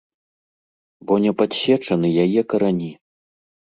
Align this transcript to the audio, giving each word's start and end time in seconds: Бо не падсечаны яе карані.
Бо 1.11 1.19
не 1.27 1.31
падсечаны 1.41 2.07
яе 2.25 2.41
карані. 2.55 2.91